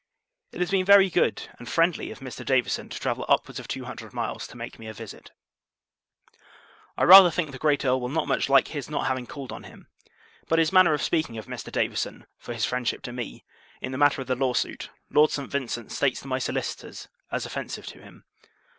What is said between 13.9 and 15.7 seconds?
the matter of the law suit, Lord St.